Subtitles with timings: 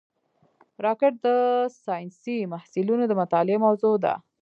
[0.85, 1.27] راکټ د
[1.83, 4.13] ساینسي محصلینو د مطالعې موضوع ده